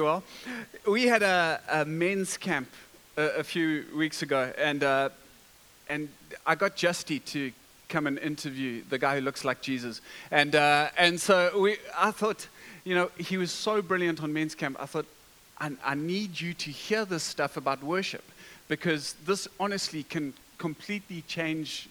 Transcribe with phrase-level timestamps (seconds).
[0.00, 0.22] Well,
[0.86, 2.68] we had a, a men's camp
[3.16, 5.08] a, a few weeks ago, and uh,
[5.88, 6.08] and
[6.46, 7.50] I got Justy to
[7.88, 10.00] come and interview the guy who looks like Jesus,
[10.30, 12.46] and uh, and so we, I thought,
[12.84, 14.76] you know, he was so brilliant on men's camp.
[14.78, 15.06] I thought,
[15.58, 18.22] I, I need you to hear this stuff about worship,
[18.68, 21.88] because this honestly can completely change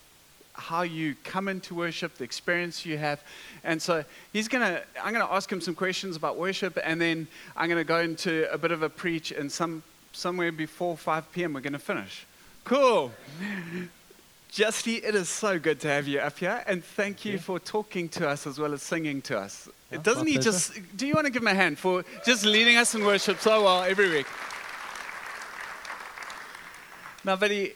[0.58, 3.24] how you come into worship, the experience you have.
[3.64, 4.04] And so
[4.34, 8.00] he's gonna, I'm gonna ask him some questions about worship, and then I'm gonna go
[8.00, 9.84] into a bit of a preach, and some
[10.14, 11.54] somewhere before 5 p.m.
[11.54, 12.26] we're gonna finish.
[12.64, 13.12] Cool.
[14.52, 17.40] Justy, it is so good to have you up here, and thank you Yeah.
[17.40, 19.70] for talking to us as well as singing to us.
[19.92, 20.52] Yeah, Doesn't he pleasure.
[20.52, 20.98] just?
[20.98, 23.64] Do you want to give him a hand for just leading us in worship so
[23.64, 24.26] well every week?
[27.24, 27.74] Now, he,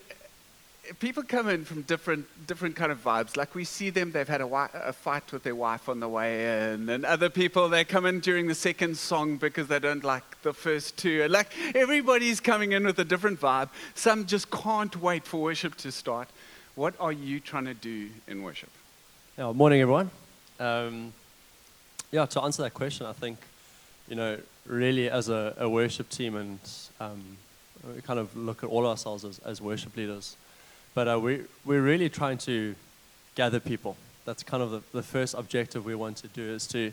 [0.99, 3.37] people come in from different different kind of vibes.
[3.37, 6.09] Like we see them, they've had a, wi- a fight with their wife on the
[6.09, 10.03] way in, and other people they come in during the second song because they don't
[10.03, 11.21] like the first two.
[11.23, 13.69] And like everybody's coming in with a different vibe.
[13.95, 16.27] Some just can't wait for worship to start.
[16.75, 18.69] What are you trying to do in worship?
[19.37, 20.09] Yeah, morning, everyone.
[20.59, 21.13] Um,
[22.11, 23.37] yeah, to answer that question, I think,
[24.07, 26.59] you know, really as a, a worship team, and
[26.99, 27.37] um,
[27.95, 30.35] we kind of look at all ourselves as, as worship leaders,
[30.93, 32.75] but uh, we, we're really trying to
[33.35, 33.95] gather people.
[34.25, 36.91] That's kind of the, the first objective we want to do is to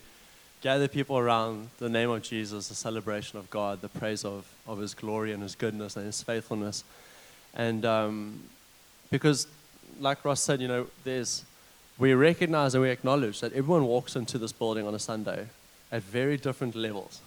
[0.63, 4.79] gather people around the name of Jesus, the celebration of God, the praise of, of
[4.79, 6.85] His glory and His goodness and His faithfulness.
[7.55, 8.41] And um,
[9.11, 9.47] because,
[10.01, 11.45] like Ross said, you know, there's
[11.99, 15.47] we recognize and we acknowledge that everyone walks into this building on a Sunday
[15.91, 17.21] at very different levels.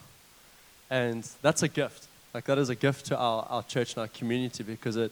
[0.90, 2.08] And that's a gift.
[2.34, 5.12] Like, that is a gift to our, our church and our community because it,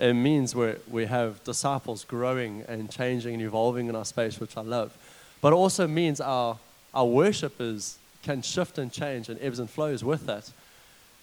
[0.00, 4.56] it means we we have disciples growing and changing and evolving in our space, which
[4.56, 4.96] I love.
[5.40, 6.58] But it also means our,
[6.92, 10.50] our worship is, can shift and change and ebbs and flows with that.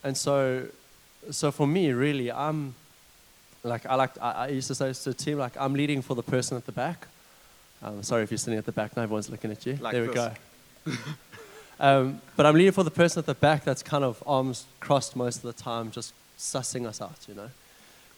[0.03, 0.67] And so,
[1.31, 2.75] so for me, really, I'm
[3.63, 6.15] like I like I, I used to say to the team like I'm leading for
[6.15, 7.07] the person at the back.
[7.81, 9.75] Um, sorry if you're sitting at the back, no everyone's looking at you.
[9.75, 10.33] Like there we this.
[10.85, 10.93] go.
[11.79, 15.15] um, but I'm leading for the person at the back that's kind of arms crossed
[15.15, 17.17] most of the time, just sussing us out.
[17.27, 17.49] You know.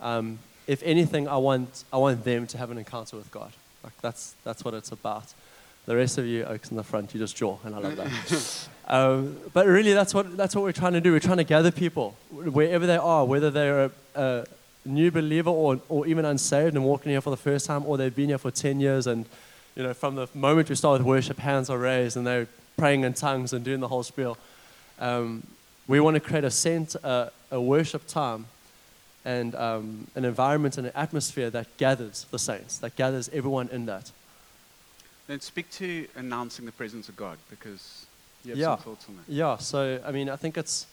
[0.01, 3.51] Um, if anything, I want I want them to have an encounter with God.
[3.83, 5.33] Like that's that's what it's about.
[5.85, 8.67] The rest of you oaks in the front, you just jaw, and I love that.
[8.93, 11.11] um, but really, that's what that's what we're trying to do.
[11.11, 14.45] We're trying to gather people wherever they are, whether they're a, a
[14.85, 18.15] new believer or, or even unsaved and walking here for the first time, or they've
[18.15, 19.25] been here for 10 years and,
[19.75, 23.03] you know, from the moment we start with worship, hands are raised and they're praying
[23.03, 24.37] in tongues and doing the whole spiel.
[24.99, 25.45] Um,
[25.87, 28.45] we want to create a sense, uh, a worship time
[29.29, 33.85] and um, an environment and an atmosphere that gathers the saints, that gathers everyone in
[33.85, 34.11] that.
[35.27, 38.05] Then speak to announcing the presence of God because
[38.43, 38.75] you have Yeah.
[38.75, 39.31] some thoughts on that.
[39.31, 40.87] Yeah, so I mean, I think it's,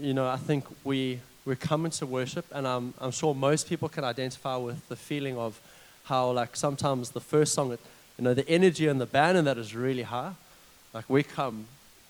[0.00, 3.88] you know, I think we we come into worship, and I'm I'm sure most people
[3.88, 5.58] can identify with the feeling of
[6.04, 7.80] how like sometimes the first song, it-
[8.18, 10.32] you know, the energy and the band in that is really high.
[10.92, 11.64] Like we come,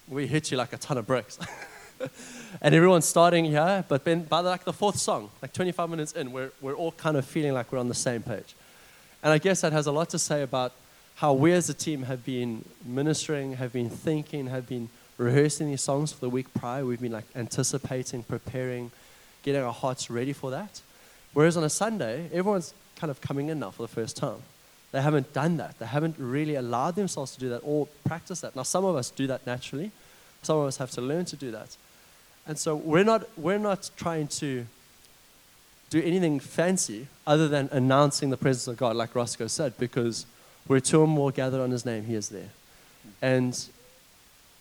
[0.09, 1.39] we hit you like a ton of bricks,
[2.63, 6.33] and everyone's starting here, but then by like the fourth song, like 25 minutes in,
[6.33, 8.55] we're we're all kind of feeling like we're on the same page,
[9.23, 10.73] and I guess that has a lot to say about
[11.17, 14.89] how we as a team have been ministering, have been thinking, have been
[15.19, 16.85] rehearsing these songs for the week prior.
[16.87, 18.91] We've been like anticipating, preparing,
[19.43, 20.81] getting our hearts ready for that.
[21.35, 24.43] Whereas on a Sunday, everyone's kind of coming in now for the first time.
[24.93, 25.79] They haven't done that.
[25.79, 28.57] They haven't really allowed themselves to do that or practice that.
[28.57, 29.93] Now, some of us do that naturally.
[30.43, 31.77] Some of us have to learn to do that.
[32.47, 34.67] And so we're not, we're not trying to
[35.91, 40.27] do anything fancy other than announcing the presence of God, like Roscoe said, because
[40.67, 42.51] where two or more gathered on his name, he is there.
[43.21, 43.59] And,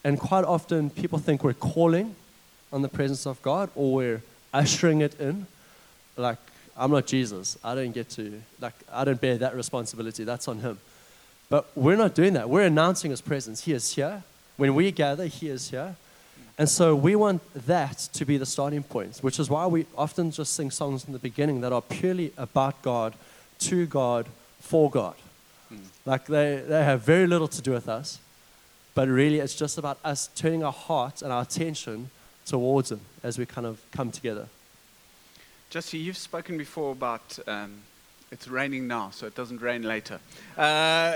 [0.03, 2.15] and quite often people think we're calling
[2.71, 4.21] on the presence of God or we're
[4.53, 5.45] ushering it in.
[6.17, 6.37] Like,
[6.75, 7.57] I'm not Jesus.
[7.63, 10.23] I don't get to, like, I don't bear that responsibility.
[10.23, 10.79] That's on him.
[11.49, 12.49] But we're not doing that.
[12.49, 13.65] We're announcing his presence.
[13.65, 14.23] He is here.
[14.57, 15.95] When we gather, he is here.
[16.59, 20.29] And so we want that to be the starting point, which is why we often
[20.29, 23.13] just sing songs in the beginning that are purely about God,
[23.59, 24.27] to God,
[24.59, 25.15] for God.
[26.05, 28.19] Like they, they have very little to do with us,
[28.93, 32.09] but really it's just about us turning our hearts and our attention
[32.45, 34.49] towards Him as we kind of come together.
[35.71, 37.77] Justy, you've spoken before about um,
[38.31, 40.19] it's raining now, so it doesn't rain later.
[40.57, 41.13] Uh,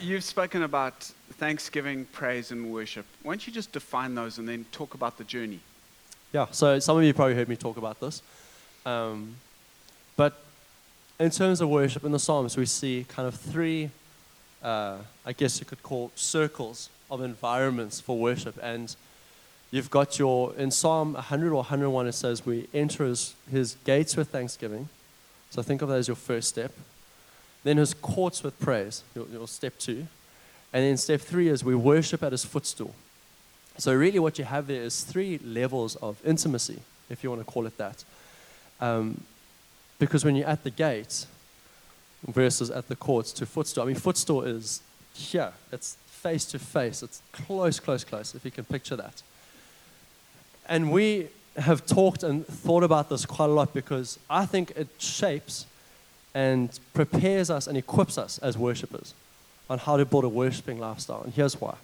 [0.00, 3.06] you've spoken about thanksgiving, praise, and worship.
[3.22, 5.60] Why don't you just define those and then talk about the journey?
[6.32, 8.22] Yeah, so some of you probably heard me talk about this.
[8.86, 9.36] Um,
[10.16, 10.38] but
[11.18, 13.90] in terms of worship in the Psalms, we see kind of three,
[14.62, 18.56] uh, I guess you could call circles of environments for worship.
[18.62, 18.94] And
[19.70, 24.16] You've got your, in Psalm 100 or 101, it says, We enter his, his gates
[24.16, 24.88] with thanksgiving.
[25.50, 26.72] So think of that as your first step.
[27.62, 30.08] Then his courts with praise, your, your step two.
[30.72, 32.94] And then step three is we worship at his footstool.
[33.78, 37.50] So, really, what you have there is three levels of intimacy, if you want to
[37.50, 38.04] call it that.
[38.80, 39.22] Um,
[39.98, 41.26] because when you're at the gate
[42.26, 44.82] versus at the courts to footstool, I mean, footstool is
[45.14, 49.22] here, it's face to face, it's close, close, close, if you can picture that.
[50.68, 54.88] And we have talked and thought about this quite a lot because I think it
[54.98, 55.66] shapes
[56.34, 59.14] and prepares us and equips us as worshippers
[59.70, 61.22] on how to build a worshiping lifestyle.
[61.22, 61.76] And here's why.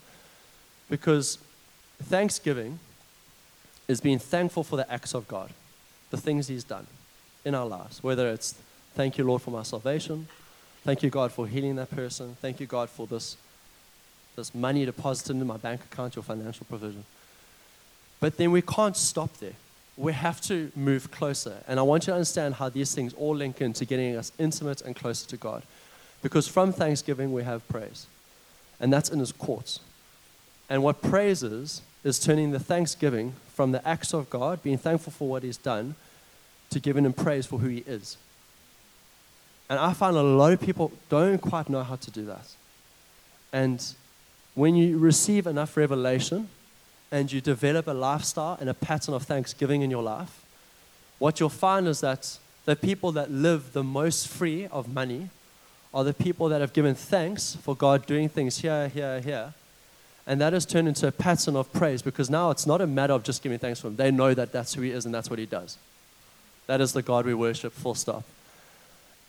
[0.90, 1.38] Because
[2.02, 2.80] thanksgiving
[3.86, 5.50] is being thankful for the acts of God,
[6.10, 6.86] the things He's done
[7.44, 8.56] in our lives, whether it's
[8.94, 10.26] thank you, Lord, for my salvation,
[10.82, 13.36] thank you, God, for healing that person, thank you, God, for this,
[14.34, 17.04] this money deposited in my bank account, your financial provision.
[18.18, 19.52] But then we can't stop there.
[19.96, 21.58] We have to move closer.
[21.68, 24.82] And I want you to understand how these things all link into getting us intimate
[24.82, 25.62] and closer to God.
[26.26, 28.08] Because from thanksgiving, we have praise.
[28.80, 29.78] And that's in His courts.
[30.68, 35.12] And what praise is, is turning the thanksgiving from the acts of God, being thankful
[35.12, 35.94] for what He's done,
[36.70, 38.16] to giving Him praise for who He is.
[39.70, 42.56] And I find a lot of people don't quite know how to do that.
[43.52, 43.80] And
[44.56, 46.48] when you receive enough revelation,
[47.12, 50.44] and you develop a lifestyle and a pattern of thanksgiving in your life,
[51.20, 55.30] what you'll find is that the people that live the most free of money
[55.94, 59.54] are the people that have given thanks for God doing things here, here, here.
[60.26, 63.12] And that has turned into a pattern of praise because now it's not a matter
[63.12, 63.96] of just giving thanks for Him.
[63.96, 65.78] They know that that's who He is and that's what He does.
[66.66, 68.24] That is the God we worship, full stop.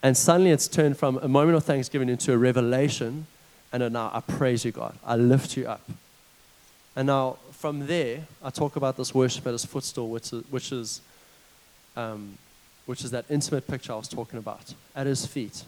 [0.02, 3.28] And suddenly it's turned from a moment of thanksgiving into a revelation.
[3.72, 4.98] And now I praise you, God.
[5.06, 5.88] I lift you up.
[6.96, 10.72] And now from there, I talk about this worship at his footstool, which is, which
[10.72, 11.02] is,
[11.96, 12.38] um,
[12.88, 14.74] which is that intimate picture I was talking about.
[14.96, 15.64] At his feet.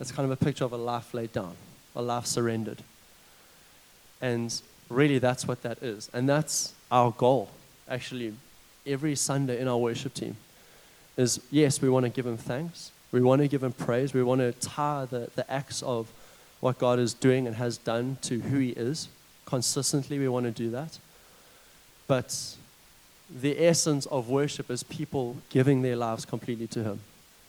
[0.00, 1.54] It's kind of a picture of a life laid down,
[1.94, 2.82] a life surrendered.
[4.20, 6.10] And really, that's what that is.
[6.12, 7.50] And that's our goal,
[7.88, 8.34] actually,
[8.86, 10.36] every Sunday in our worship team.
[11.16, 12.92] Is yes, we want to give him thanks.
[13.12, 14.14] We want to give him praise.
[14.14, 16.10] We want to tie the, the acts of
[16.60, 19.08] what God is doing and has done to who he is.
[19.44, 20.98] Consistently, we want to do that.
[22.06, 22.56] But
[23.30, 27.00] the essence of worship is people giving their lives completely to Him,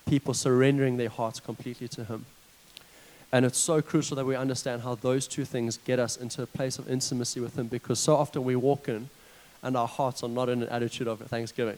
[0.06, 2.26] people surrendering their hearts completely to Him.
[3.32, 6.46] And it's so crucial that we understand how those two things get us into a
[6.46, 9.10] place of intimacy with Him because so often we walk in
[9.64, 11.78] and our hearts are not in an attitude of thanksgiving.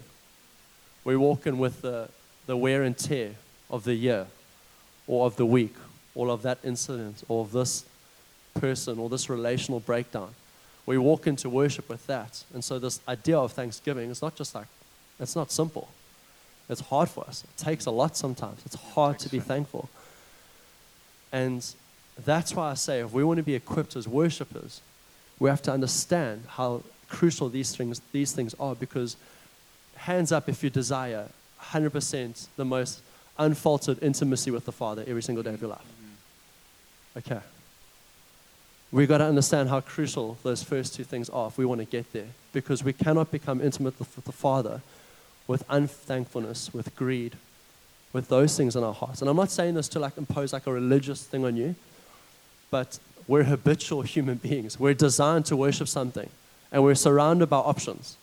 [1.03, 2.09] We walk in with the,
[2.47, 3.31] the wear and tear
[3.69, 4.27] of the year
[5.05, 5.75] or of the week,
[6.15, 7.83] or of that incident, or of this
[8.53, 10.33] person, or this relational breakdown
[10.85, 12.43] we walk into worship with that.
[12.53, 14.67] And so, this idea of thanksgiving is not just like,
[15.19, 15.89] it's not simple.
[16.69, 17.43] It's hard for us.
[17.43, 18.61] It takes a lot sometimes.
[18.65, 19.89] It's hard to be thankful.
[21.33, 21.65] And
[22.23, 24.79] that's why I say if we want to be equipped as worshipers,
[25.39, 29.17] we have to understand how crucial these things, these things are because
[29.95, 31.27] hands up if you desire
[31.61, 33.01] 100% the most
[33.37, 35.81] unfaltered intimacy with the Father every single day of your life.
[35.81, 37.17] Mm-hmm.
[37.19, 37.41] Okay
[38.93, 41.85] we've got to understand how crucial those first two things are if we want to
[41.85, 42.27] get there.
[42.53, 44.81] Because we cannot become intimate with the Father
[45.45, 47.35] with unthankfulness, with greed,
[48.13, 49.21] with those things in our hearts.
[49.21, 51.75] And I'm not saying this to like impose like a religious thing on you,
[52.69, 54.79] but we're habitual human beings.
[54.79, 56.29] We're designed to worship something,
[56.71, 58.17] and we're surrounded by options.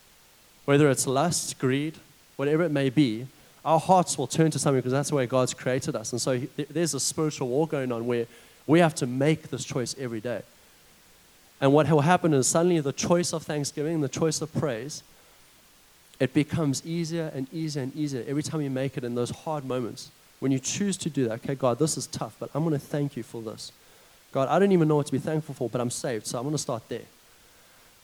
[0.64, 1.96] Whether it's lust, greed,
[2.36, 3.26] whatever it may be,
[3.64, 6.12] our hearts will turn to something because that's the way God's created us.
[6.12, 6.38] And so
[6.70, 8.26] there's a spiritual war going on where
[8.66, 10.42] we have to make this choice every day.
[11.60, 15.02] And what will happen is suddenly the choice of thanksgiving, the choice of praise,
[16.20, 19.64] it becomes easier and easier and easier every time you make it in those hard
[19.64, 20.10] moments.
[20.38, 22.86] When you choose to do that, okay, God, this is tough, but I'm going to
[22.86, 23.72] thank you for this.
[24.32, 26.44] God, I don't even know what to be thankful for, but I'm saved, so I'm
[26.44, 27.08] going to start there.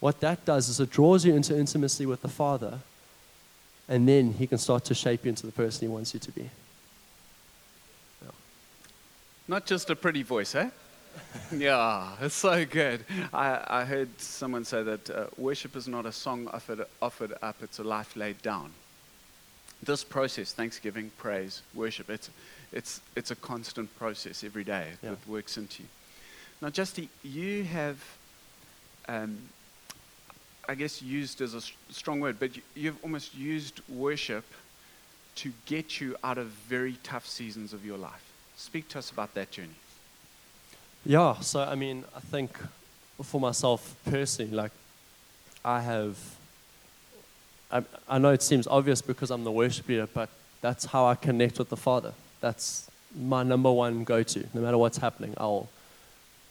[0.00, 2.80] What that does is it draws you into intimacy with the Father,
[3.88, 6.32] and then He can start to shape you into the person He wants you to
[6.32, 6.50] be.
[8.22, 8.30] Yeah.
[9.46, 10.70] Not just a pretty voice, eh?
[11.52, 13.04] yeah, it's so good.
[13.32, 17.56] I, I heard someone say that uh, worship is not a song offered, offered up,
[17.62, 18.72] it's a life laid down.
[19.82, 22.30] This process, thanksgiving, praise, worship, it's,
[22.72, 25.10] it's, it's a constant process every day yeah.
[25.10, 25.88] that works into you.
[26.62, 28.02] Now, Justy, you have,
[29.08, 29.38] um,
[30.68, 31.60] I guess, used as a
[31.92, 34.44] strong word, but you, you've almost used worship
[35.36, 38.24] to get you out of very tough seasons of your life.
[38.56, 39.74] Speak to us about that journey.
[41.08, 42.58] Yeah, so I mean, I think
[43.22, 44.72] for myself personally, like
[45.64, 46.18] I have
[47.70, 50.28] I, I know it seems obvious because I'm the worship leader, but
[50.60, 52.12] that's how I connect with the Father.
[52.40, 54.46] That's my number one go to.
[54.52, 55.68] No matter what's happening, I'll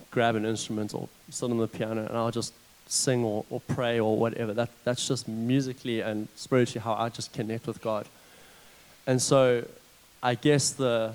[0.09, 2.53] grab an instrument or sit on the piano and I'll just
[2.87, 4.53] sing or, or pray or whatever.
[4.53, 8.07] That, that's just musically and spiritually how I just connect with God.
[9.05, 9.65] And so
[10.23, 11.13] I guess the,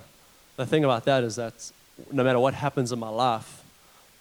[0.56, 1.72] the thing about that is that
[2.12, 3.62] no matter what happens in my life,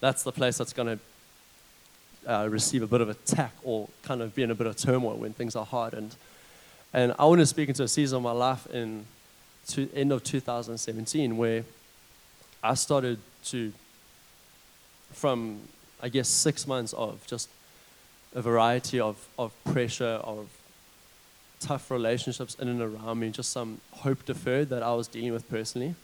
[0.00, 4.34] that's the place that's going to uh, receive a bit of attack or kind of
[4.34, 5.94] be in a bit of turmoil when things are hard.
[5.94, 6.14] And,
[6.92, 9.06] and I want to speak into a season of my life in
[9.68, 11.64] to end of 2017 where
[12.62, 13.72] I started to,
[15.12, 15.60] from
[16.02, 17.48] I guess six months of just
[18.34, 20.48] a variety of, of pressure, of
[21.58, 25.48] tough relationships in and around me, just some hope deferred that I was dealing with
[25.48, 25.94] personally.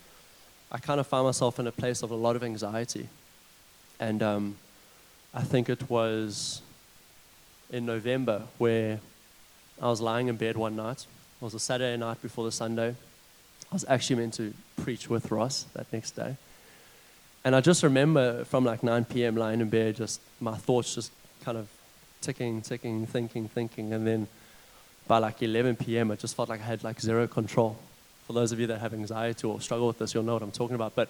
[0.70, 3.08] I kind of found myself in a place of a lot of anxiety.
[4.00, 4.56] And um,
[5.32, 6.60] I think it was
[7.70, 9.00] in November where
[9.80, 11.06] I was lying in bed one night.
[11.40, 12.90] It was a Saturday night before the Sunday.
[13.70, 16.36] I was actually meant to preach with Ross that next day.
[17.44, 19.36] And I just remember from like 9 p.m.
[19.36, 21.12] lying in bed, just my thoughts just
[21.44, 21.68] kind of
[22.20, 23.92] ticking, ticking, thinking, thinking.
[23.92, 24.26] And then
[25.06, 27.76] by like 11 p.m., it just felt like I had like zero control.
[28.26, 30.50] For those of you that have anxiety or struggle with this, you'll know what I'm
[30.50, 30.94] talking about.
[30.94, 31.08] But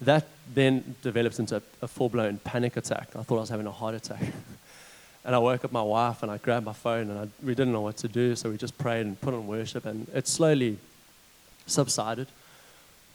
[0.00, 3.08] that then develops into a full blown panic attack.
[3.14, 4.22] I thought I was having a heart attack.
[5.24, 7.72] and I woke up my wife and I grabbed my phone and I, we didn't
[7.72, 8.34] know what to do.
[8.36, 9.84] So we just prayed and put on worship.
[9.84, 10.78] And it slowly
[11.66, 12.28] subsided.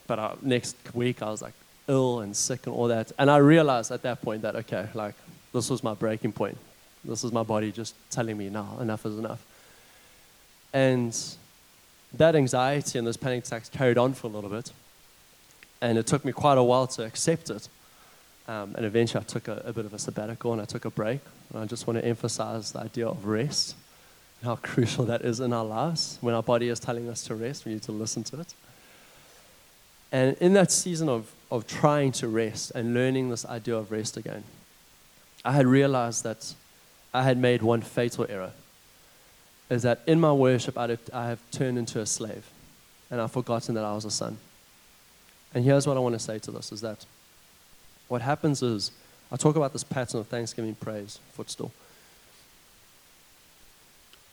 [0.06, 1.54] But uh, next week, I was like
[1.88, 3.12] ill and sick and all that.
[3.18, 5.14] And I realized at that point that, okay, like,
[5.52, 6.58] this was my breaking point.
[7.04, 9.44] This is my body just telling me, now, enough is enough.
[10.72, 11.16] And
[12.18, 14.72] that anxiety and those panic attacks carried on for a little bit.
[15.80, 17.68] And it took me quite a while to accept it.
[18.48, 20.90] Um, and eventually, I took a, a, bit of a sabbatical and I took a
[20.90, 21.20] break.
[21.50, 23.74] And I just want to emphasize the idea of rest
[24.40, 26.18] and how crucial that is in our lives.
[26.20, 28.54] When our body is telling us to rest, we need to listen to it.
[30.12, 34.16] And in that season of, of trying to rest and learning this idea of rest
[34.16, 34.44] again,
[35.44, 36.54] I had realized that
[37.12, 38.52] I had made one fatal error.
[39.68, 42.46] Is that in my worship, I have turned into a slave
[43.10, 44.38] and I've forgotten that I was a son.
[45.54, 47.04] And here's what I want to say to this is that
[48.08, 48.92] what happens is,
[49.32, 51.72] I talk about this pattern of thanksgiving praise, footstool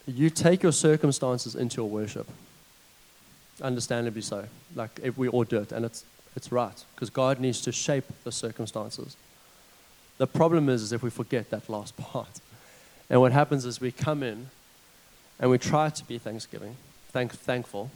[0.05, 2.27] you take your circumstances into your worship.
[3.61, 4.45] Understandably so.
[4.75, 8.05] Like if we all do it, and it's it's right because God needs to shape
[8.23, 9.15] the circumstances.
[10.17, 12.41] The problem is, is if we forget that last part,
[13.09, 14.49] and what happens is we come in,
[15.43, 16.77] and we try to be thanksgiving,
[17.09, 17.91] thank, thankful,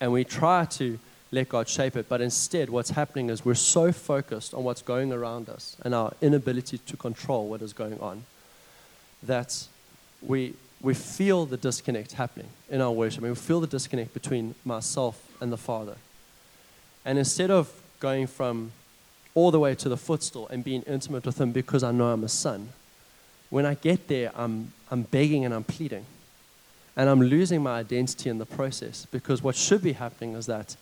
[0.00, 0.98] and we try to
[1.30, 5.12] let God shape it, but instead, what's happening is we're so focused on what's going
[5.12, 8.24] around us and our inability to control what is going on
[9.22, 9.68] that
[10.22, 13.20] we we feel the disconnect happening in our worship.
[13.20, 15.96] I mean, we feel the disconnect between myself and the Father.
[17.04, 17.70] And instead of
[18.00, 18.72] going from
[19.34, 22.24] all the way to the footstool and being intimate with Him because I know I'm
[22.24, 22.70] a son,
[23.50, 26.06] when I get there, I'm, I'm begging and I'm pleading.
[26.96, 30.76] And I'm losing my identity in the process because what should be happening is that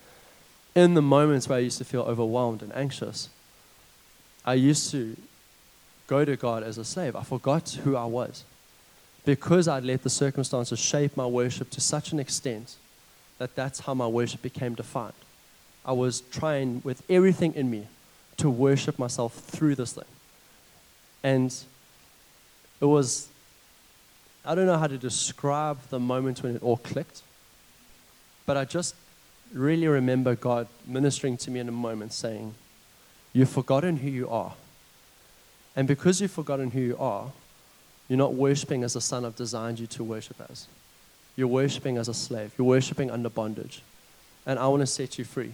[0.75, 3.29] in the moments where I used to feel overwhelmed and anxious,
[4.45, 5.17] I used to
[6.07, 7.15] go to God as a slave.
[7.15, 8.45] I forgot who I was
[9.25, 12.77] because I'd let the circumstances shape my worship to such an extent
[13.37, 15.12] that that's how my worship became defined.
[15.85, 17.87] I was trying with everything in me
[18.38, 20.05] to worship myself through this thing.
[21.23, 21.55] And
[22.81, 23.29] it was,
[24.49, 27.21] I don't know how to describe the moment when it all clicked,
[28.47, 28.95] but I just
[29.52, 32.55] really remember God ministering to me in a moment saying,
[33.35, 34.55] You've forgotten who you are.
[35.76, 37.31] And because you've forgotten who you are,
[38.09, 40.67] you're not worshiping as the Son I've designed you to worship as.
[41.37, 42.52] You're worshiping as a slave.
[42.57, 43.83] You're worshiping under bondage.
[44.47, 45.52] And I want to set you free.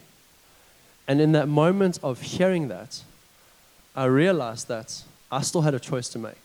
[1.08, 3.02] And in that moment of hearing that,
[3.96, 6.43] I realized that I still had a choice to make.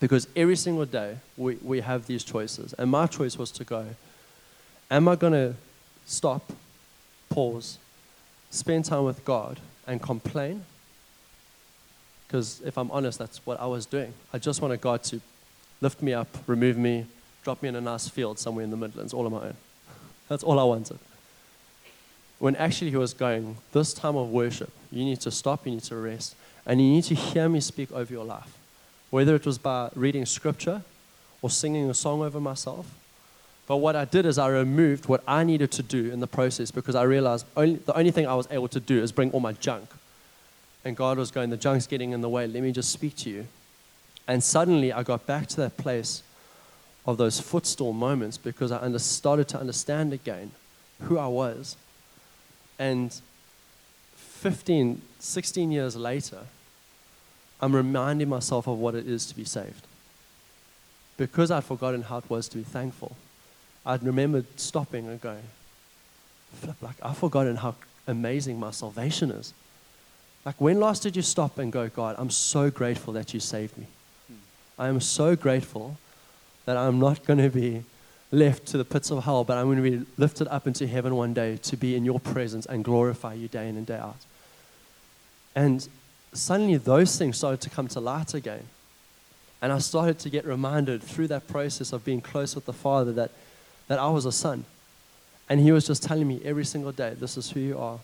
[0.00, 2.72] Because every single day we, we have these choices.
[2.74, 3.86] And my choice was to go,
[4.90, 5.54] am I going to
[6.06, 6.52] stop,
[7.28, 7.78] pause,
[8.50, 10.64] spend time with God, and complain?
[12.26, 14.14] Because if I'm honest, that's what I was doing.
[14.32, 15.20] I just wanted God to
[15.80, 17.06] lift me up, remove me,
[17.42, 19.56] drop me in a nice field somewhere in the Midlands, all on my own.
[20.28, 20.98] That's all I wanted.
[22.38, 25.82] When actually He was going, this time of worship, you need to stop, you need
[25.84, 28.59] to rest, and you need to hear me speak over your life.
[29.10, 30.82] Whether it was by reading scripture
[31.42, 32.86] or singing a song over myself.
[33.66, 36.70] But what I did is I removed what I needed to do in the process
[36.70, 39.40] because I realized only, the only thing I was able to do is bring all
[39.40, 39.88] my junk
[40.84, 42.46] and God was going, The junk's getting in the way.
[42.46, 43.46] Let me just speak to you.
[44.26, 46.22] And suddenly I got back to that place
[47.06, 50.52] of those footstool moments because I under, started to understand again
[51.02, 51.76] who I was.
[52.78, 53.18] And
[54.14, 56.40] 15, 16 years later,
[57.60, 59.86] I'm reminding myself of what it is to be saved.
[61.16, 63.16] Because I'd forgotten how it was to be thankful,
[63.84, 65.42] I'd remembered stopping and going,
[66.54, 67.74] flip, like, I've forgotten how
[68.06, 69.52] amazing my salvation is.
[70.44, 73.76] Like, when last did you stop and go, God, I'm so grateful that you saved
[73.76, 73.86] me?
[74.78, 75.98] I am so grateful
[76.64, 77.84] that I'm not going to be
[78.32, 81.14] left to the pits of hell, but I'm going to be lifted up into heaven
[81.16, 84.16] one day to be in your presence and glorify you day in and day out.
[85.54, 85.86] And
[86.32, 88.64] suddenly those things started to come to light again.
[89.62, 93.12] And I started to get reminded through that process of being close with the Father
[93.12, 93.30] that,
[93.88, 94.64] that I was a son.
[95.48, 97.98] And He was just telling me every single day, this is who you are,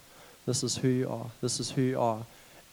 [0.45, 2.25] this is who you are, this is who you are.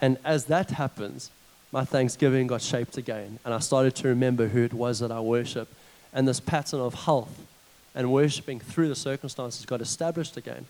[0.01, 1.29] And as that happens,
[1.71, 3.39] my thanksgiving got shaped again.
[3.45, 5.69] And I started to remember who it was that I worship.
[6.13, 7.47] And this pattern of health
[7.95, 10.65] and worshiping through the circumstances got established again.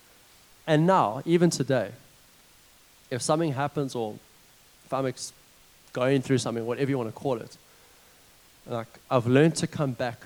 [0.67, 1.91] And now, even today,
[3.09, 4.15] if something happens or
[4.93, 5.13] if I'm
[5.93, 7.57] going through something, whatever you want to call it,
[8.65, 10.21] like I've learned to come back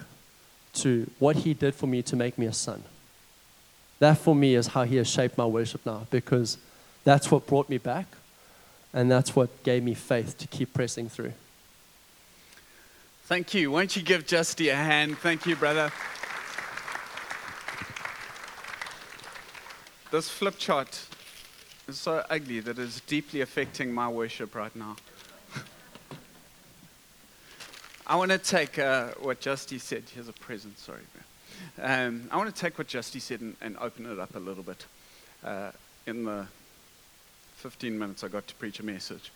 [0.76, 2.84] to what He did for me to make me a son.
[4.00, 6.58] That for me is how He has shaped my worship now because
[7.04, 8.06] that's what brought me back
[8.94, 11.34] and that's what gave me faith to keep pressing through.
[13.26, 13.72] Thank you.
[13.72, 15.18] Won't you give Justy a hand?
[15.18, 15.92] Thank you, brother.
[20.12, 21.06] This flip chart
[21.88, 24.96] is so ugly that it's deeply affecting my worship right now.
[28.06, 30.04] I want to take uh, what Justy said.
[30.14, 31.02] Here's a present, sorry.
[31.82, 34.64] Um, I want to take what Justy said and, and, open it up a little
[34.64, 34.86] bit.
[35.44, 35.72] Uh,
[36.06, 36.46] in the
[37.58, 39.32] 15 minutes I got to preach a message.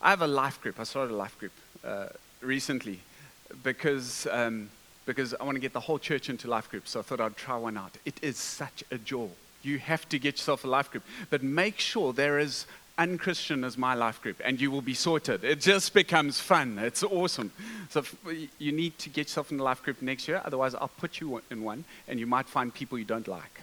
[0.00, 0.80] I have a life group.
[0.80, 1.52] I started a life group
[1.84, 2.06] uh,
[2.40, 3.00] recently
[3.62, 4.70] because, um,
[5.04, 6.92] because I want to get the whole church into life groups.
[6.92, 7.96] So I thought I'd try one out.
[8.04, 9.28] It is such a joy.
[9.62, 12.66] You have to get yourself a life group, but make sure there is
[12.98, 15.44] unchristian as my life group, and you will be sorted.
[15.44, 16.78] It just becomes fun.
[16.78, 17.50] It's awesome.
[17.90, 18.04] So
[18.58, 20.42] you need to get yourself in a life group next year.
[20.44, 23.62] Otherwise, I'll put you in one, and you might find people you don't like.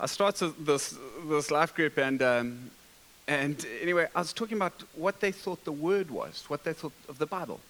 [0.00, 0.96] I started this,
[1.28, 2.70] this life group, and, um,
[3.26, 6.92] and anyway, I was talking about what they thought the word was, what they thought
[7.08, 7.60] of the Bible.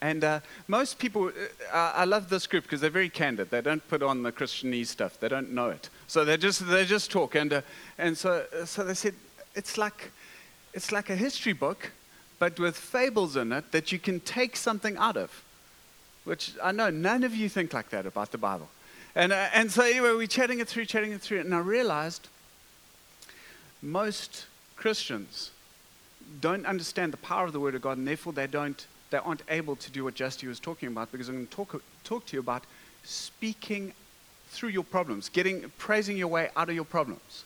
[0.00, 1.30] And uh, most people,
[1.72, 3.50] uh, I love this group because they're very candid.
[3.50, 5.18] They don't put on the Christianese stuff.
[5.20, 5.88] They don't know it.
[6.08, 7.34] So they just, they just talk.
[7.34, 7.60] And, uh,
[7.98, 9.14] and so, so they said,
[9.54, 10.12] it's like,
[10.72, 11.92] it's like a history book,
[12.38, 15.42] but with fables in it that you can take something out of.
[16.24, 18.68] Which I know none of you think like that about the Bible.
[19.14, 22.28] And, uh, and so, anyway, we're chatting it through, chatting it through, and I realized
[23.80, 25.52] most Christians
[26.40, 29.42] don't understand the power of the Word of God, and therefore they, don't, they aren't
[29.48, 32.36] able to do what Justy was talking about, because I'm going to talk, talk to
[32.36, 32.64] you about
[33.04, 33.94] speaking
[34.48, 37.44] through your problems, getting, praising your way out of your problems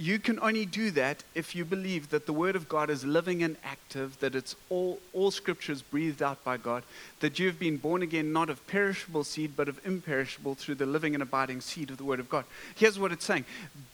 [0.00, 3.42] you can only do that if you believe that the Word of God is living
[3.42, 6.84] and active, that it's all, all scriptures breathed out by God,
[7.20, 11.12] that you've been born again not of perishable seed, but of imperishable through the living
[11.12, 12.46] and abiding seed of the Word of God.
[12.76, 13.44] Here's what it's saying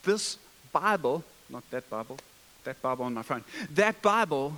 [0.04, 0.38] this
[0.72, 2.18] Bible, not that Bible,
[2.62, 3.42] that Bible on my phone,
[3.74, 4.52] that Bible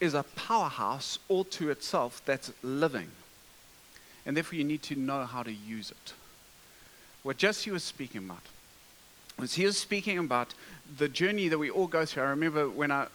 [0.00, 3.08] is a powerhouse all to itself that's living.
[4.24, 6.14] And therefore, you need to know how to use it.
[7.22, 8.42] What Justy was speaking about
[9.38, 10.54] was he was speaking about
[10.98, 12.22] the journey that we all go through.
[12.22, 13.06] I remember when I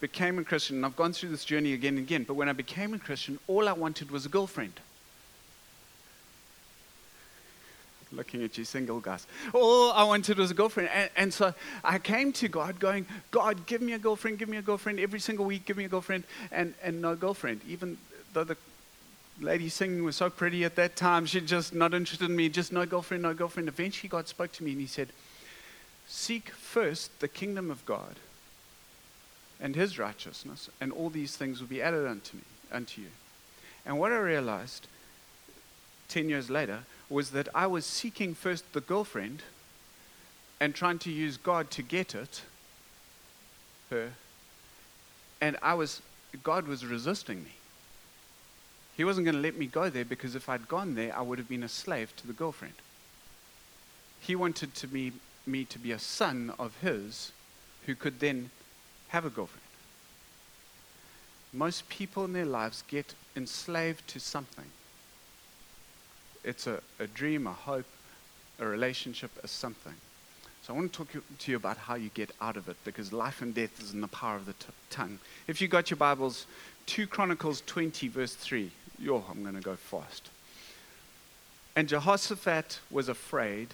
[0.00, 2.52] became a Christian, and I've gone through this journey again and again, but when I
[2.52, 4.72] became a Christian, all I wanted was a girlfriend.
[8.10, 9.26] Looking at you, single guys.
[9.54, 10.90] All I wanted was a girlfriend.
[10.92, 14.58] And, and so I came to God going, God, give me a girlfriend, give me
[14.58, 15.00] a girlfriend.
[15.00, 16.24] Every single week, give me a girlfriend.
[16.50, 17.62] And, and no girlfriend.
[17.66, 17.96] Even
[18.34, 18.58] though the
[19.40, 22.72] lady singing was so pretty at that time, she just not interested in me, just
[22.72, 23.68] no girlfriend, no girlfriend.
[23.68, 25.08] Eventually, God spoke to me and He said,
[26.06, 28.16] Seek first the kingdom of God
[29.62, 32.42] and his righteousness, and all these things will be added unto me,
[32.72, 33.08] unto you.
[33.86, 34.88] And what I realized
[36.08, 39.42] 10 years later was that I was seeking first the girlfriend
[40.60, 42.42] and trying to use God to get it,
[43.90, 44.10] her.
[45.40, 46.02] And I was,
[46.42, 47.52] God was resisting me.
[49.02, 51.38] He wasn't going to let me go there because if I'd gone there, I would
[51.38, 52.74] have been a slave to the girlfriend.
[54.20, 55.12] He wanted to be
[55.44, 57.32] me to be a son of his
[57.86, 58.52] who could then
[59.08, 59.66] have a girlfriend.
[61.52, 64.66] Most people in their lives get enslaved to something.
[66.44, 67.86] It's a, a dream, a hope,
[68.60, 69.96] a relationship, a something.
[70.62, 73.12] So I want to talk to you about how you get out of it because
[73.12, 75.18] life and death is in the power of the t- tongue.
[75.48, 76.46] If you got your Bibles,
[76.86, 78.70] 2 Chronicles 20, verse 3.
[79.02, 80.28] Yo, I'm going to go fast.
[81.74, 83.68] And Jehoshaphat was afraid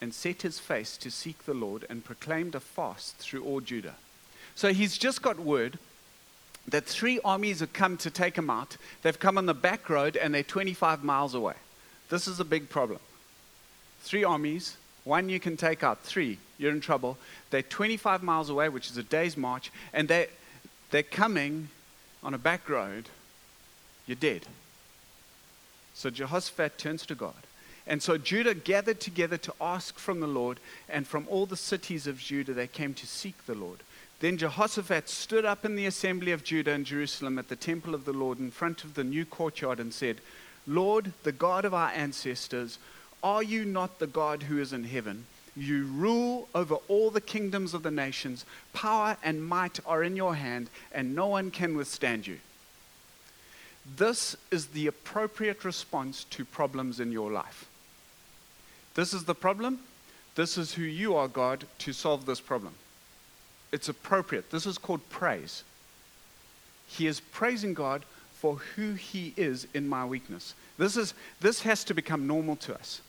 [0.00, 3.94] and set his face to seek the Lord and proclaimed a fast through all Judah.
[4.54, 5.78] So he's just got word
[6.68, 8.76] that three armies have come to take him out.
[9.02, 11.54] They've come on the back road and they're 25 miles away.
[12.10, 13.00] This is a big problem.
[14.00, 17.16] Three armies, one you can take out, three, you're in trouble.
[17.50, 20.28] They're 25 miles away, which is a day's march, and they,
[20.90, 21.68] they're coming
[22.22, 23.08] on a back road.
[24.06, 24.46] You're dead.
[25.94, 27.34] So Jehoshaphat turns to God.
[27.86, 32.06] And so Judah gathered together to ask from the Lord, and from all the cities
[32.06, 33.80] of Judah they came to seek the Lord.
[34.20, 38.06] Then Jehoshaphat stood up in the assembly of Judah and Jerusalem at the temple of
[38.06, 40.20] the Lord in front of the new courtyard and said,
[40.66, 42.78] Lord, the God of our ancestors,
[43.22, 45.26] are you not the God who is in heaven?
[45.56, 48.44] You rule over all the kingdoms of the nations.
[48.72, 52.38] Power and might are in your hand, and no one can withstand you.
[53.96, 57.66] This is the appropriate response to problems in your life.
[58.94, 59.80] This is the problem.
[60.34, 62.74] This is who you are, God, to solve this problem.
[63.72, 64.50] It's appropriate.
[64.50, 65.64] This is called praise.
[66.86, 70.54] He is praising God for who He is in my weakness.
[70.78, 73.00] This, is, this has to become normal to us.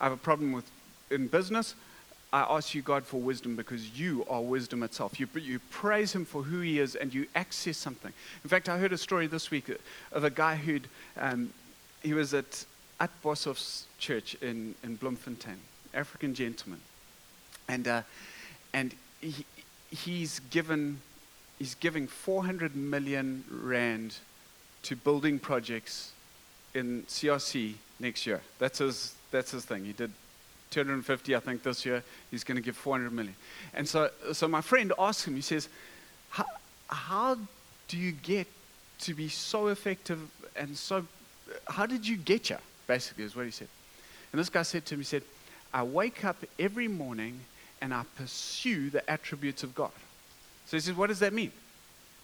[0.00, 0.70] I have a problem with
[1.10, 1.74] in business.
[2.32, 5.18] I ask you, God, for wisdom because you are wisdom itself.
[5.18, 8.12] You, you praise Him for who He is and you access something.
[8.44, 9.70] In fact, I heard a story this week
[10.12, 11.52] of a guy who'd, um,
[12.02, 12.64] he was at
[13.00, 15.58] at Boshoff's church in, in Bloemfontein,
[15.94, 16.80] African gentleman.
[17.66, 18.02] And, uh,
[18.74, 19.46] and he,
[19.90, 21.00] he's, given,
[21.58, 24.16] he's giving 400 million rand
[24.82, 26.12] to building projects
[26.74, 28.42] in CRC next year.
[28.58, 29.86] That's his, that's his thing.
[29.86, 30.12] He did
[30.70, 32.02] 250, I think, this year.
[32.30, 33.34] He's going to give 400 million.
[33.74, 35.68] And so, so my friend asked him, he says,
[36.88, 37.36] how,
[37.88, 38.46] do you get
[39.00, 40.20] to be so effective
[40.56, 41.06] and so,
[41.66, 42.60] how did you get here?
[42.90, 43.68] basically, is what he said.
[44.32, 45.22] And this guy said to him, he said,
[45.72, 47.38] I wake up every morning
[47.80, 49.92] and I pursue the attributes of God.
[50.66, 51.52] So he says, What does that mean?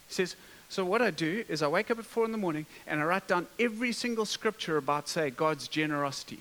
[0.09, 0.35] He says,
[0.67, 3.05] So what I do is I wake up at four in the morning and I
[3.05, 6.39] write down every single scripture about, say, God's generosity.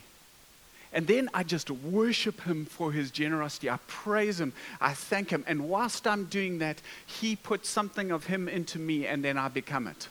[0.97, 3.69] And then I just worship him for his generosity.
[3.69, 4.55] I praise him.
[4.81, 5.45] I thank him.
[5.47, 9.49] And whilst I'm doing that, he puts something of him into me and then I
[9.49, 10.09] become it.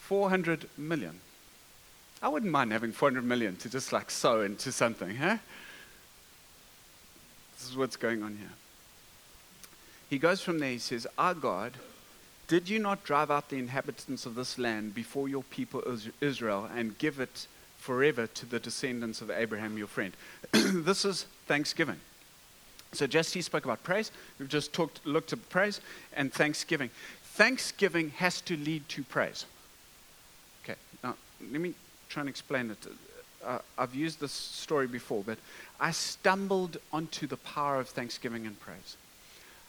[0.00, 1.20] 400 million.
[2.22, 5.38] I wouldn't mind having 400 million to just like sow into something, huh?
[7.56, 8.52] This is what's going on here.
[10.10, 11.72] He goes from there, he says, Our God,
[12.46, 15.82] did you not drive out the inhabitants of this land before your people
[16.20, 17.46] Israel and give it
[17.86, 20.12] forever to the descendants of Abraham, your friend?
[20.52, 22.00] this is thanksgiving.
[22.92, 24.10] So Justy spoke about praise.
[24.40, 25.80] We've just talked, looked at praise
[26.12, 26.90] and thanksgiving.
[27.22, 29.44] Thanksgiving has to lead to praise
[30.64, 31.14] Okay, now
[31.52, 31.74] let me
[32.08, 32.78] try and explain it.
[33.44, 35.38] Uh, I've used this story before, but
[35.78, 38.96] I stumbled onto the power of thanksgiving and praise.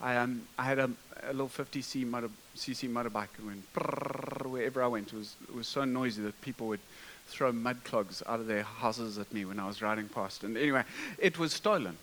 [0.01, 0.89] I, um, I had a,
[1.23, 5.13] a little 50c motor, motorbike and went wherever I went.
[5.13, 6.80] It was, it was so noisy that people would
[7.27, 10.43] throw mud clogs out of their houses at me when I was riding past.
[10.43, 10.83] And anyway,
[11.17, 11.97] it was stolen.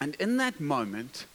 [0.00, 1.26] And in that moment,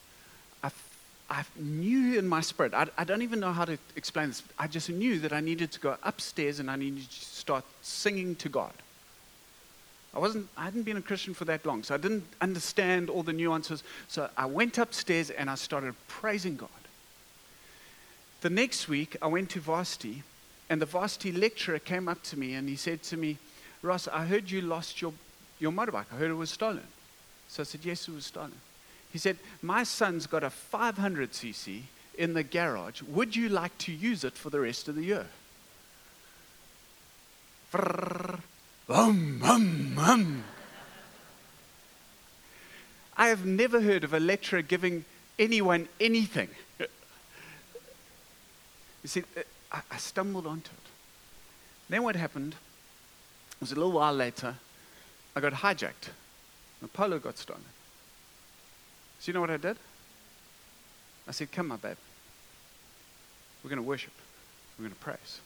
[1.29, 4.41] I knew in my spirit, I, I, don't even know how to explain this.
[4.58, 8.36] I just knew that I needed to go upstairs and I needed to start singing
[8.38, 8.73] to God.
[10.15, 13.21] I wasn't, I hadn't been a Christian for that long, so I didn't understand all
[13.21, 13.84] the nuances.
[14.08, 16.69] So I went upstairs and I started praising God.
[18.41, 20.23] The next week, I went to varsity,
[20.69, 23.38] and the varsity lecturer came up to me and he said to me,
[23.82, 25.13] Ross, I heard you lost your,
[25.60, 26.05] your motorbike.
[26.12, 26.86] I heard it was stolen.
[27.47, 28.53] So I said, Yes, it was stolen.
[29.12, 31.82] He said, My son's got a 500cc
[32.17, 33.01] in the garage.
[33.01, 35.25] Would you like to use it for the rest of the year?
[37.73, 38.41] Um,
[39.43, 40.43] um, um.
[43.17, 45.05] I have never heard of a lecturer giving
[45.38, 46.49] anyone anything.
[49.01, 49.23] You see,
[49.71, 50.89] uh, I stumbled onto it.
[51.89, 52.55] Then what happened
[53.60, 54.55] was a little while later,
[55.36, 56.10] I got hijacked.
[56.82, 57.63] The polo got stolen.
[59.19, 59.77] So you know what I did?
[61.27, 61.97] I said, Come, my babe.
[63.63, 64.13] We're going to worship.
[64.77, 65.41] We're going to praise.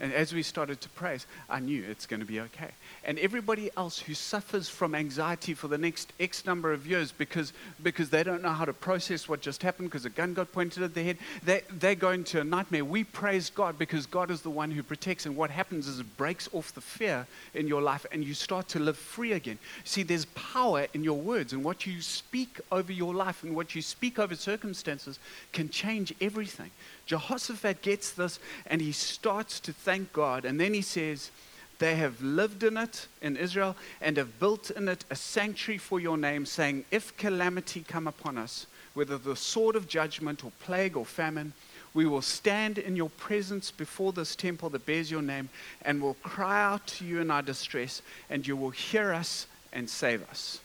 [0.00, 2.70] And as we started to praise, I knew it's going to be okay.
[3.04, 7.52] And everybody else who suffers from anxiety for the next X number of years because,
[7.82, 10.84] because they don't know how to process what just happened because a gun got pointed
[10.84, 12.84] at their head, they, they go into a nightmare.
[12.84, 15.26] We praise God because God is the one who protects.
[15.26, 18.68] And what happens is it breaks off the fear in your life and you start
[18.68, 19.58] to live free again.
[19.82, 23.74] See, there's power in your words, and what you speak over your life and what
[23.74, 25.18] you speak over circumstances
[25.52, 26.70] can change everything.
[27.08, 30.44] Jehoshaphat gets this and he starts to thank God.
[30.44, 31.30] And then he says,
[31.78, 35.98] They have lived in it in Israel and have built in it a sanctuary for
[35.98, 40.96] your name, saying, If calamity come upon us, whether the sword of judgment or plague
[40.96, 41.54] or famine,
[41.94, 45.48] we will stand in your presence before this temple that bears your name
[45.82, 49.88] and will cry out to you in our distress, and you will hear us and
[49.88, 50.60] save us.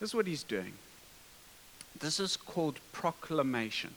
[0.00, 0.72] This is what he's doing.
[2.00, 3.90] This is called proclamation.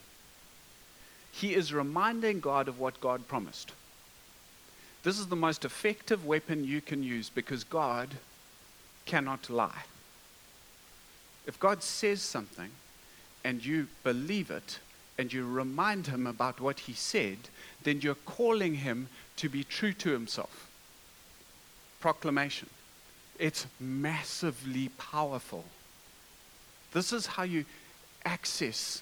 [1.35, 3.73] He is reminding God of what God promised.
[5.03, 8.09] This is the most effective weapon you can use because God
[9.05, 9.83] cannot lie.
[11.45, 12.69] If God says something
[13.43, 14.79] and you believe it
[15.17, 17.37] and you remind him about what he said,
[17.83, 20.69] then you're calling him to be true to himself.
[21.99, 22.69] Proclamation.
[23.37, 25.65] It's massively powerful.
[26.93, 27.65] This is how you
[28.23, 29.01] access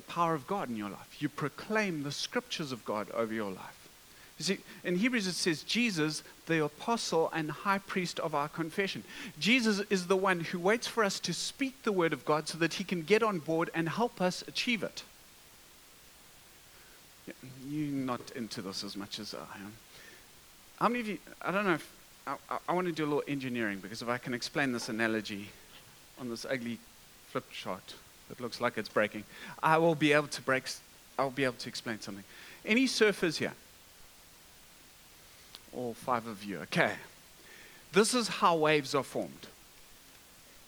[0.00, 1.16] the power of God in your life.
[1.18, 3.88] You proclaim the scriptures of God over your life.
[4.38, 9.04] You see, in Hebrews it says, Jesus, the apostle and high priest of our confession.
[9.38, 12.56] Jesus is the one who waits for us to speak the word of God so
[12.58, 15.02] that he can get on board and help us achieve it.
[17.68, 19.74] You're not into this as much as I am.
[20.78, 21.92] How many of you, I don't know if,
[22.26, 24.88] I, I, I want to do a little engineering because if I can explain this
[24.88, 25.50] analogy
[26.18, 26.78] on this ugly
[27.28, 27.94] flip chart
[28.30, 29.24] that looks like it's breaking,
[29.62, 30.64] I will be able to break,
[31.18, 32.24] I'll be able to explain something.
[32.64, 33.52] Any surfers here?
[35.76, 36.94] All five of you, okay.
[37.92, 39.48] This is how waves are formed.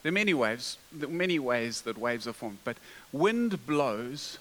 [0.03, 2.77] There are many waves, there are many ways that waves are formed, but
[3.13, 4.39] wind blows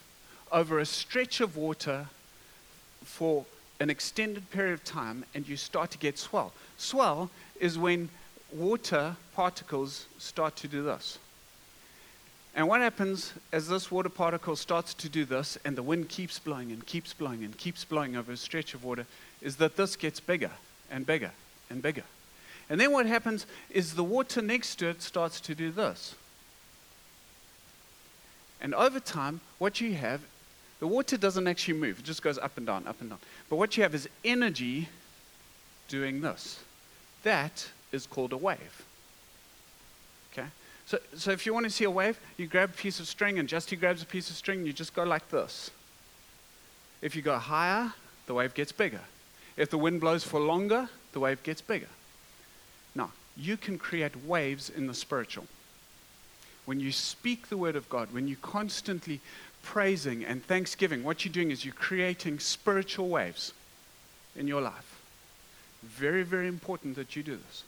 [0.52, 2.08] over a stretch of water
[3.04, 3.46] for
[3.80, 6.54] an extended period of time and you start to get swell.
[6.78, 7.30] Swell
[7.60, 8.10] is when
[8.52, 11.20] water particles start to do this.
[12.54, 16.38] And what happens as this water particle starts to do this and the wind keeps
[16.38, 19.06] blowing and keeps blowing and keeps blowing over a stretch of water
[19.42, 20.52] is that this gets bigger
[20.90, 21.32] and bigger
[21.70, 22.04] and bigger.
[22.70, 26.16] And then what happens is the water next to it starts to do this.
[28.62, 30.22] And over time, what you have,
[30.80, 33.20] the water doesn't actually move, it just goes up and down, up and down.
[33.50, 34.90] But what you have is energy
[35.88, 36.60] doing this.
[37.24, 38.86] That is called a wave.
[40.92, 43.40] So, so if you want to see a wave, you grab a piece of string,
[43.40, 45.72] and Justy grabs a piece of string, you just go like this.
[47.02, 47.94] If you go higher,
[48.26, 49.00] the wave gets bigger.
[49.56, 51.88] If the wind blows for longer, the wave gets bigger.
[52.94, 55.48] Now, you can create waves in the spiritual.
[56.66, 59.22] When you speak the word of God, when you're constantly
[59.64, 63.54] praising and thanksgiving, what you're doing is you're creating spiritual waves
[64.36, 65.00] in your life.
[65.84, 67.64] Very, very important that you do this.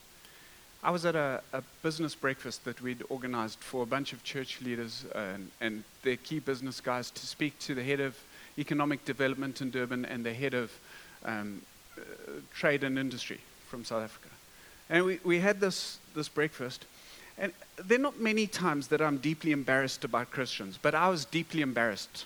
[0.83, 4.61] I was at a, a, business breakfast that we'd organized for a bunch of church
[4.61, 8.17] leaders and, and, their key business guys to speak to the head of
[8.59, 10.71] economic development in Durban and the head of
[11.23, 11.61] um,
[11.97, 12.01] uh,
[12.53, 14.27] trade and industry from South Africa.
[14.89, 16.85] And we, we had this, this breakfast.
[17.37, 21.23] And there are not many times that I'm deeply embarrassed about Christians, but I was
[21.23, 22.25] deeply embarrassed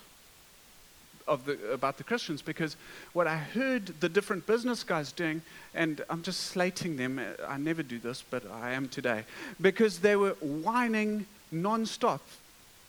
[1.28, 2.76] of the, about the Christians because
[3.14, 5.42] what I heard the different business guys doing,
[5.74, 9.24] and I'm just slating them, I never do this, but I am today,
[9.60, 12.20] because they were whining nonstop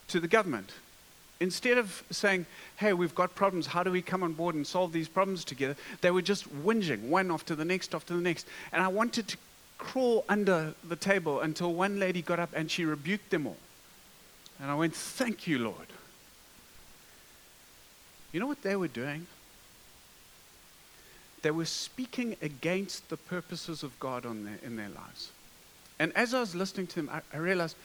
[0.09, 0.73] to the government.
[1.41, 2.47] Instead of saying,
[2.77, 5.77] hey, we've got problems, how do we come on board and solve these problems together?
[6.01, 8.47] They were just whinging, one after the next, after the next.
[8.73, 9.37] And I wanted to
[9.79, 13.57] crawl under the table until one lady got up and she rebuked them all.
[14.61, 15.87] And I went, thank you, Lord.
[18.33, 19.27] You know what they were doing?
[21.43, 25.31] They were speaking against the purposes of God their, in their lives.
[25.99, 27.77] And as I was listening to them, I, I realized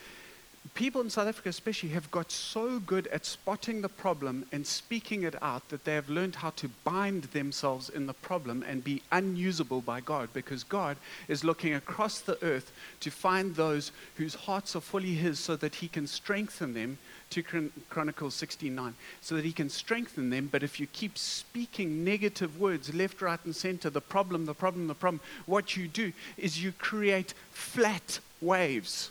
[0.74, 5.24] people in South Africa, especially, have got so good at spotting the problem and speaking
[5.24, 9.02] it out that they have learned how to bind themselves in the problem and be
[9.12, 10.98] unusable by God because God
[11.28, 12.72] is looking across the earth
[13.02, 16.98] to find those whose hearts are fully His so that He can strengthen them.
[17.30, 20.48] 2 Chronicles 69, so that he can strengthen them.
[20.52, 24.86] But if you keep speaking negative words left, right, and center, the problem, the problem,
[24.86, 29.10] the problem, what you do is you create flat waves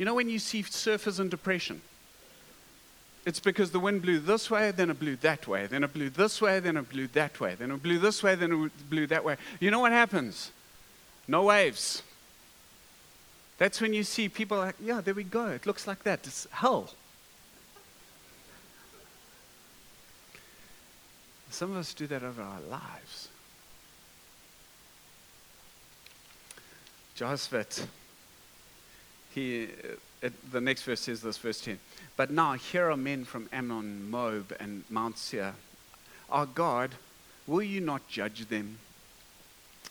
[0.00, 1.82] you know when you see surfers in depression?
[3.26, 6.08] It's because the wind blew this way, then it blew that way, then it blew
[6.08, 9.06] this way, then it blew that way, then it blew this way, then it blew
[9.08, 9.36] that way.
[9.60, 10.52] You know what happens?
[11.28, 12.02] No waves.
[13.58, 15.48] That's when you see people like, yeah, there we go.
[15.48, 16.26] It looks like that.
[16.26, 16.94] It's hell.
[21.50, 23.28] Some of us do that over our lives.
[27.16, 27.86] Jehoshaphat
[29.34, 31.78] he, uh, it, the next verse says this, verse 10.
[32.16, 35.54] But now here are men from Ammon, Moab, and Mount Seir.
[36.30, 36.90] Our God,
[37.46, 38.78] will you not judge them?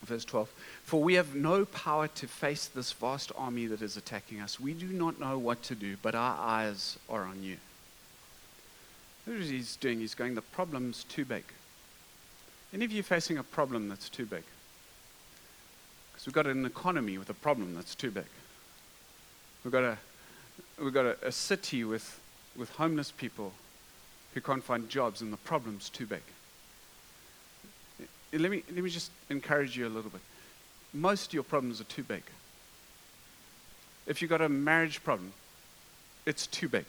[0.04, 0.50] Verse 12.
[0.84, 4.60] For we have no power to face this vast army that is attacking us.
[4.60, 7.58] We do not know what to do, but our eyes are on you.
[9.26, 10.00] What is he's doing?
[10.00, 11.44] He's going, the problem's too big.
[12.74, 14.44] Any of you facing a problem that's too big?
[16.12, 18.26] Because we've got an economy with a problem that's too big.
[19.70, 19.98] We've got a,
[20.84, 22.20] we've got a, a city with,
[22.58, 23.54] with homeless people
[24.34, 26.24] who can't find jobs, and the problem's too big.
[28.02, 28.06] Eh,
[28.40, 30.22] let me, let me just encourage you a little bit.
[30.92, 32.24] Most of your problems are too big.
[34.08, 35.34] If you've got a marriage problem,
[36.26, 36.86] it's too big.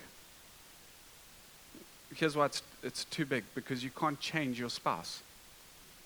[2.17, 5.21] Here's why it's, it's too big because you can't change your spouse.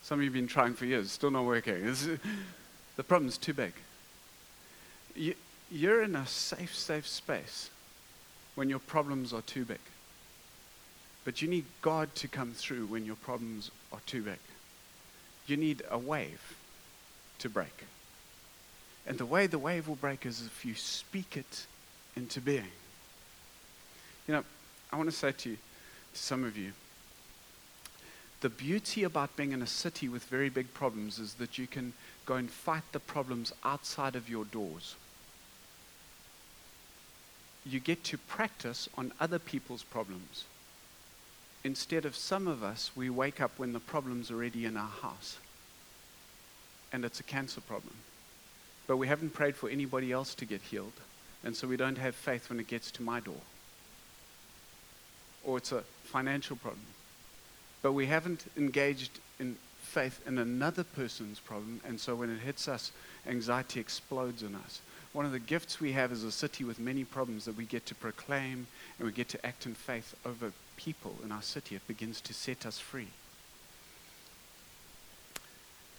[0.03, 1.77] Some of you have been trying for years, still not working.
[1.87, 2.09] It's,
[2.97, 3.75] the problem's too big.
[5.15, 5.37] You,
[5.71, 7.71] you're in a safe, safe space
[8.55, 9.81] when your problems are too big.
[11.25, 14.39] But you need God to come through when your problems are too big.
[15.47, 16.57] You need a wave
[17.39, 17.85] to break.
[19.07, 21.67] And the way the wave will break is if you speak it
[22.17, 22.73] into being.
[24.27, 24.45] You know,
[24.93, 25.57] I want to say to you,
[26.13, 26.73] to some of you,
[28.41, 31.93] the beauty about being in a city with very big problems is that you can
[32.27, 34.97] go and fight the problems outside of your doors.
[37.67, 40.45] You get to practice on other people's problems.
[41.65, 45.39] Instead of some of us, we wake up when the problem's already in our house.
[46.93, 47.95] And it's a cancer problem.
[48.87, 50.93] But we haven't prayed for anybody else to get healed.
[51.43, 53.41] And so we don't have faith when it gets to my door.
[55.43, 56.87] Or it's a financial problem.
[57.83, 61.81] But we haven't engaged in faith in another person's problem.
[61.87, 62.93] And so when it hits us,
[63.27, 64.81] anxiety explodes in us.
[65.15, 67.87] One of the gifts we have as a city with many problems that we get
[67.87, 68.67] to proclaim
[68.99, 71.77] and we get to act in faith over people in our city.
[71.77, 73.09] It begins to set us free.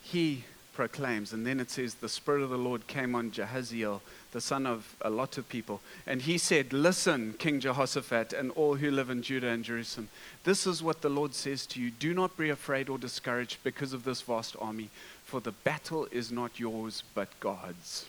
[0.04, 1.32] He proclaims.
[1.32, 4.02] And then it says, The Spirit of the Lord came on Jahaziel,
[4.34, 5.80] the son of a lot of people.
[6.06, 10.10] And he said, Listen, King Jehoshaphat, and all who live in Judah and Jerusalem.
[10.44, 13.94] This is what the Lord says to you Do not be afraid or discouraged because
[13.94, 14.90] of this vast army,
[15.24, 18.08] for the battle is not yours, but God's.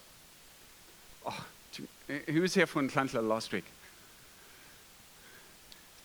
[1.26, 1.44] Oh,
[2.28, 3.64] who was here for Ntlantla last week?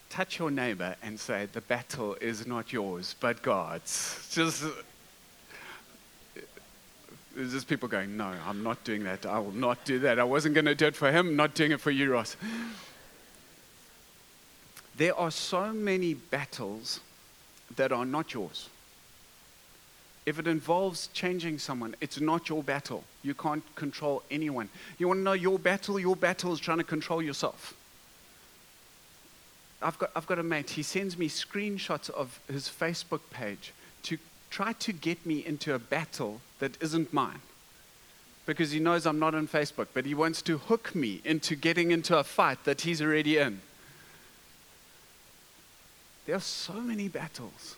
[0.10, 4.28] Touch your neighbor and say, The battle is not yours, but God's.
[4.32, 4.66] Just
[7.36, 9.26] there's just people going, No, I'm not doing that.
[9.26, 10.20] I will not do that.
[10.20, 12.36] I wasn't going to do it for him, not doing it for you, Ross.
[14.98, 17.00] There are so many battles
[17.76, 18.70] that are not yours.
[20.26, 23.04] If it involves changing someone, it's not your battle.
[23.24, 24.70] You can't control anyone.
[24.98, 26.00] You want to know your battle?
[26.00, 27.74] Your battle is trying to control yourself.
[29.82, 34.18] I've got, I've got a mate, he sends me screenshots of his Facebook page to
[34.52, 37.42] try to get me into a battle that isn't mine
[38.46, 41.92] because he knows I'm not on Facebook, but he wants to hook me into getting
[41.92, 43.62] into a fight that he's already in.
[46.26, 47.76] There are so many battles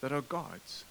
[0.00, 0.84] that are God's,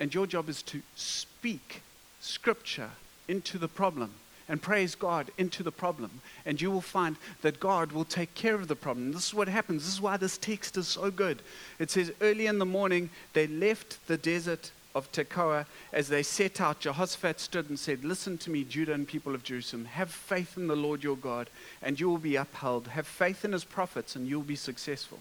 [0.00, 1.82] and your job is to speak
[2.20, 2.90] scripture
[3.28, 4.10] into the problem
[4.48, 6.20] and praise God into the problem.
[6.44, 9.12] And you will find that God will take care of the problem.
[9.12, 9.84] This is what happens.
[9.84, 11.40] This is why this text is so good.
[11.78, 15.66] It says, Early in the morning, they left the desert of Tekoa.
[15.92, 19.44] As they set out, Jehoshaphat stood and said, Listen to me, Judah and people of
[19.44, 19.86] Jerusalem.
[19.86, 21.48] Have faith in the Lord your God,
[21.82, 22.88] and you will be upheld.
[22.88, 25.20] Have faith in his prophets, and you'll be successful.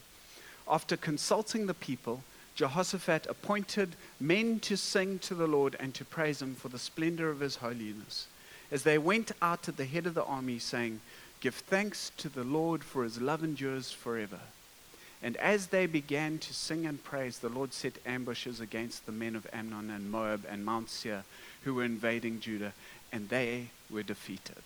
[0.68, 2.24] After consulting the people,
[2.56, 7.30] Jehoshaphat appointed men to sing to the Lord and to praise him for the splendor
[7.30, 8.28] of his holiness
[8.74, 11.00] as they went out at the head of the army, saying,
[11.42, 14.40] Give thanks to the Lord, for his love endures forever.
[15.22, 19.36] And as they began to sing and praise, the Lord set ambushes against the men
[19.36, 21.24] of Ammon and Moab and Mount Seir
[21.64, 22.74] who were invading Judah,
[23.12, 24.64] and they were defeated.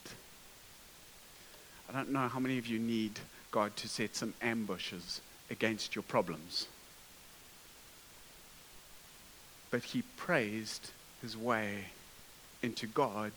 [1.90, 3.20] I don't know how many of you need
[3.52, 5.20] God to set some ambushes
[5.52, 6.68] against your problems.
[9.70, 10.92] But he praised
[11.22, 11.86] his way
[12.62, 13.32] into God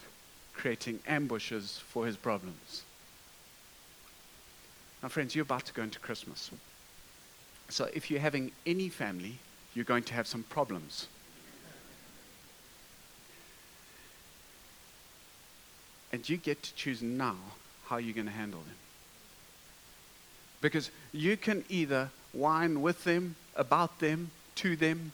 [0.55, 2.83] creating ambushes for his problems.
[5.03, 6.51] Now, friends, you're about to go into Christmas.
[7.71, 9.39] So, if you're having any family,
[9.75, 11.07] you're going to have some problems.
[16.13, 17.37] And you get to choose now
[17.87, 18.75] how you're going to handle them.
[20.61, 25.13] Because you can either whine with them, about them, to them,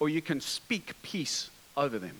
[0.00, 2.16] or you can speak peace over them.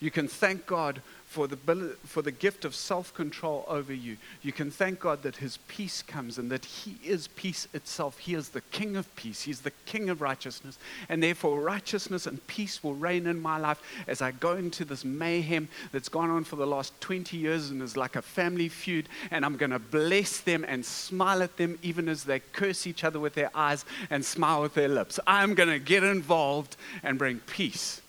[0.00, 4.16] You can thank God for the, for the gift of self control over you.
[4.40, 8.16] You can thank God that His peace comes and that He is peace itself.
[8.16, 9.42] He is the King of peace.
[9.42, 10.78] He's the King of righteousness.
[11.10, 15.04] And therefore, righteousness and peace will reign in my life as I go into this
[15.04, 19.06] mayhem that's gone on for the last 20 years and is like a family feud.
[19.30, 23.04] And I'm going to bless them and smile at them even as they curse each
[23.04, 25.20] other with their eyes and smile with their lips.
[25.26, 28.00] I'm going to get involved and bring peace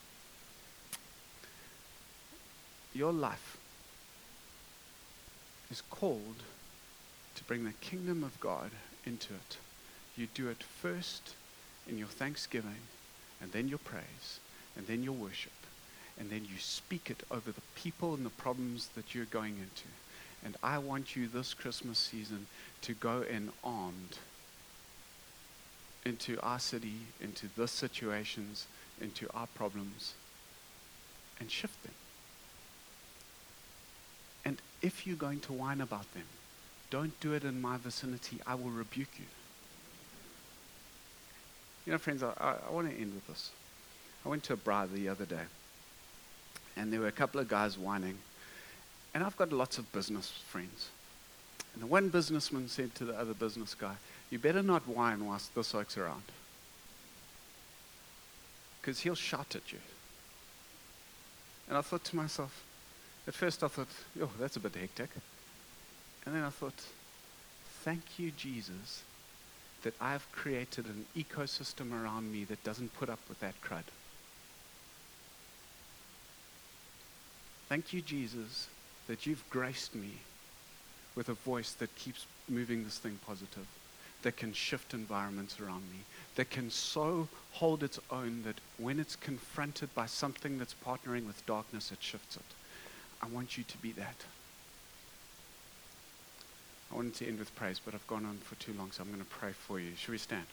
[2.94, 3.58] your life
[5.72, 6.44] is called
[7.36, 8.72] to bring the kingdom of God
[9.06, 9.58] into it.
[10.16, 11.36] You do it first
[11.88, 12.82] in your thanksgiving,
[13.42, 14.40] and then your praise,
[14.76, 15.52] and then your worship,
[16.20, 19.88] and then you speak it over the people and the problems that you're going into.
[20.44, 22.48] And I want you this Christmas season
[22.82, 24.18] to go in armed
[26.06, 28.68] into our city, into the situations,
[29.02, 30.14] into our problems,
[31.40, 31.94] and shift them.
[34.82, 36.24] If you're going to whine about them,
[36.90, 38.40] don't do it in my vicinity.
[38.48, 39.26] I will rebuke you.
[41.86, 43.52] You know, friends, I, I, I want to end with this.
[44.26, 45.44] I went to a braai the other day,
[46.76, 48.18] and there were a couple of guys whining.
[49.14, 50.90] And I've got lots of business friends.
[51.74, 53.96] And the one businessman said to the other business guy,
[54.30, 56.24] You better not whine whilst this oak's around.
[58.82, 59.80] Because he'll shout at you.
[61.68, 62.64] And I thought to myself,
[63.30, 63.88] at first I thought,
[64.24, 65.12] oh, that's a bit hectic.
[66.26, 66.74] And then I thought,
[67.84, 69.04] thank you, Jesus,
[69.84, 73.84] that I've created an ecosystem around me that doesn't put up with that crud.
[77.70, 78.68] Thank you, Jesus,
[79.08, 80.14] that you've graced me
[81.16, 83.68] with a voice that keeps moving this thing positive,
[84.24, 86.00] that can shift environments around me,
[86.34, 91.46] that can so hold its own that when it's confronted by something that's partnering with
[91.46, 92.56] darkness, it shifts it.
[93.22, 94.16] I want you to be that.
[96.92, 99.10] I wanted to end with praise, but I've gone on for too long, so I'm
[99.10, 99.92] going to pray for you.
[99.96, 100.46] Should we stand?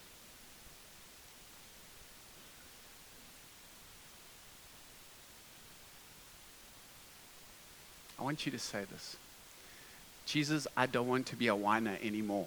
[8.19, 9.17] I want you to say this
[10.27, 12.47] Jesus, I don't want to be a whiner anymore.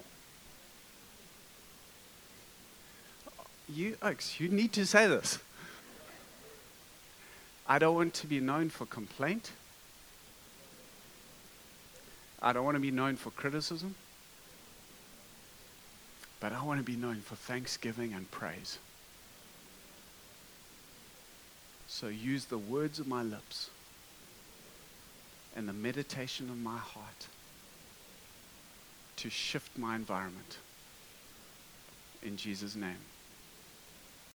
[3.68, 5.38] You, Oaks, you need to say this.
[7.68, 9.52] I don't want to be known for complaint.
[12.42, 13.94] I don't want to be known for criticism,
[16.40, 18.78] but I want to be known for thanksgiving and praise.
[21.86, 23.68] So use the words of my lips
[25.54, 27.26] and the meditation of my heart
[29.16, 30.56] to shift my environment.
[32.22, 33.09] In Jesus' name.